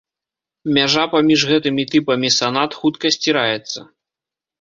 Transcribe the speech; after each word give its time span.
Мяжа 0.77 1.01
паміж 1.15 1.43
гэтымі 1.51 1.83
тыпамі 1.91 2.29
санат 2.39 2.71
хутка 2.79 3.13
сціраецца. 3.17 3.79